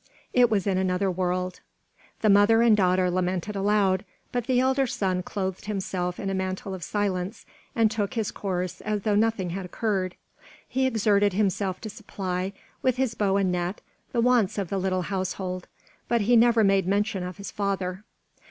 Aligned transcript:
It 0.33 0.49
was 0.49 0.65
in 0.65 0.79
another 0.79 1.11
world. 1.11 1.59
The 2.21 2.29
mother 2.31 2.63
and 2.63 2.75
daughter 2.75 3.11
lamented 3.11 3.55
aloud, 3.55 4.03
but 4.31 4.45
the 4.47 4.59
elder 4.59 4.87
son 4.87 5.21
clothed 5.21 5.65
himself 5.65 6.19
in 6.19 6.27
a 6.27 6.33
mantle 6.33 6.73
of 6.73 6.83
silence 6.83 7.45
and 7.75 7.91
took 7.91 8.15
his 8.15 8.31
course 8.31 8.81
as 8.81 9.03
though 9.03 9.13
nothing 9.13 9.51
had 9.51 9.63
occurred. 9.63 10.15
He 10.67 10.87
exerted 10.87 11.33
himself 11.33 11.79
to 11.81 11.89
supply, 11.91 12.51
with 12.81 12.95
his 12.97 13.13
bow 13.13 13.37
and 13.37 13.51
net, 13.51 13.79
the 14.11 14.21
wants 14.21 14.57
of 14.57 14.69
the 14.69 14.79
little 14.79 15.03
household, 15.03 15.67
but 16.07 16.21
he 16.21 16.35
never 16.35 16.63
made 16.63 16.87
mention 16.87 17.21
of 17.21 17.37
his 17.37 17.51
father. 17.51 18.03